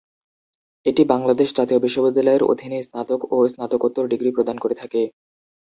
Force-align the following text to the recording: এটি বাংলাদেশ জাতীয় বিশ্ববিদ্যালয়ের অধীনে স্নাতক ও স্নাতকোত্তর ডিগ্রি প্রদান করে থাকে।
এটি 0.85 1.03
বাংলাদেশ 1.05 1.49
জাতীয় 1.57 1.79
বিশ্ববিদ্যালয়ের 1.81 2.47
অধীনে 2.51 2.79
স্নাতক 2.83 3.21
ও 3.31 3.47
স্নাতকোত্তর 3.47 4.05
ডিগ্রি 4.11 4.29
প্রদান 4.31 4.57
করে 4.59 4.75
থাকে। 4.75 5.01